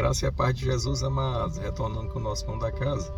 [0.00, 3.12] Graça e a paz de Jesus, amados, retornando com o nosso pão da casa.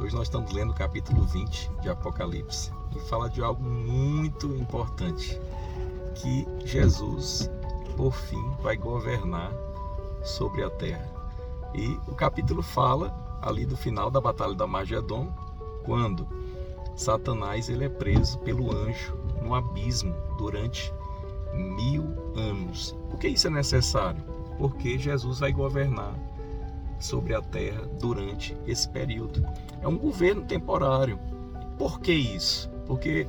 [0.00, 5.38] Hoje nós estamos lendo o capítulo 20 de Apocalipse e fala de algo muito importante,
[6.14, 7.50] que Jesus,
[7.98, 9.52] por fim, vai governar
[10.24, 11.06] sobre a terra.
[11.74, 15.30] E o capítulo fala ali do final da batalha da Magedon,
[15.84, 16.26] quando
[16.96, 20.94] Satanás ele é preso pelo anjo no abismo durante
[21.52, 22.96] mil anos.
[23.10, 24.29] Por que isso é necessário?
[24.60, 26.12] Porque Jesus vai governar
[26.98, 29.42] sobre a terra durante esse período.
[29.80, 31.18] É um governo temporário.
[31.78, 32.68] Por que isso?
[32.86, 33.26] Porque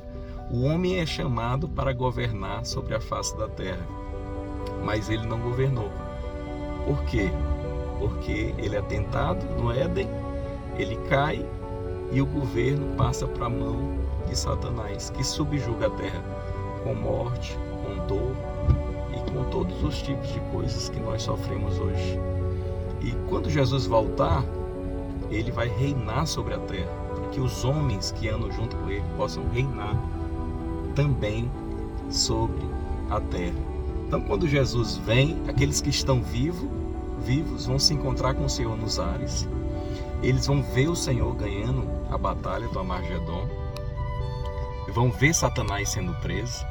[0.50, 3.86] o homem é chamado para governar sobre a face da terra,
[4.84, 5.90] mas ele não governou.
[6.84, 7.30] Por quê?
[7.98, 10.08] Porque ele é tentado no Éden,
[10.76, 11.48] ele cai
[12.12, 13.96] e o governo passa para a mão
[14.28, 16.22] de Satanás, que subjuga a terra
[16.84, 18.36] com morte, com dor
[19.32, 22.18] com todos os tipos de coisas que nós sofremos hoje.
[23.00, 24.44] E quando Jesus voltar,
[25.30, 29.04] ele vai reinar sobre a terra, para que os homens que andam junto com ele
[29.16, 29.96] possam reinar
[30.94, 31.50] também
[32.10, 32.62] sobre
[33.10, 33.56] a terra.
[34.06, 36.68] Então, quando Jesus vem, aqueles que estão vivos,
[37.20, 39.48] vivos vão se encontrar com o Senhor nos ares.
[40.22, 43.48] Eles vão ver o Senhor ganhando a batalha do Amargedon,
[44.92, 46.64] vão ver Satanás sendo preso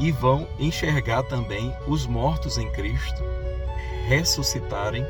[0.00, 3.22] e vão enxergar também os mortos em Cristo
[4.08, 5.06] ressuscitarem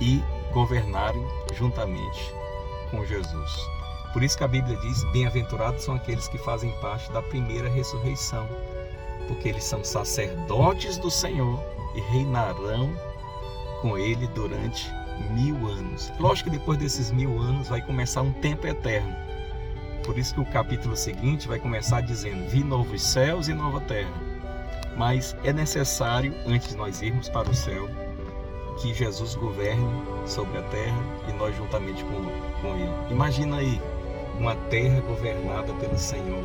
[0.00, 2.32] e governarem juntamente
[2.90, 3.50] com Jesus.
[4.12, 8.46] Por isso que a Bíblia diz: Bem-aventurados são aqueles que fazem parte da primeira ressurreição,
[9.26, 11.58] porque eles são sacerdotes do Senhor
[11.96, 12.94] e reinarão
[13.82, 14.88] com Ele durante
[15.30, 16.12] mil anos.
[16.20, 19.14] Lógico que depois desses mil anos vai começar um tempo eterno.
[20.04, 24.12] Por isso que o capítulo seguinte vai começar dizendo: Vi novos céus e nova terra.
[24.96, 27.88] Mas é necessário, antes de nós irmos para o céu,
[28.80, 29.88] que Jesus governe
[30.26, 32.22] sobre a terra e nós juntamente com,
[32.60, 32.92] com Ele.
[33.10, 33.80] Imagina aí
[34.38, 36.44] uma terra governada pelo Senhor,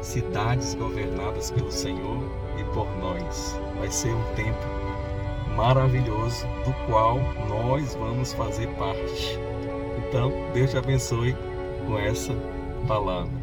[0.00, 2.22] cidades governadas pelo Senhor
[2.58, 3.58] e por nós.
[3.78, 4.58] Vai ser um tempo
[5.56, 7.18] maravilhoso do qual
[7.48, 9.38] nós vamos fazer parte.
[9.98, 11.36] Então, Deus te abençoe
[11.86, 12.32] com essa
[12.86, 13.39] palavra.